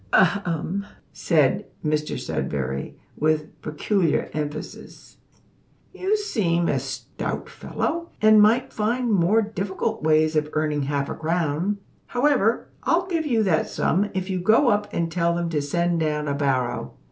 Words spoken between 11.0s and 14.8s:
a crown. However, I'll give you that sum if you go